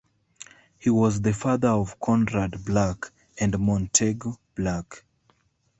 He 0.79 0.89
was 0.89 1.21
the 1.21 1.31
father 1.31 1.67
of 1.67 1.99
Conrad 1.99 2.65
Black 2.65 3.11
and 3.39 3.55
Montegu 3.59 4.33
Black. 4.55 5.03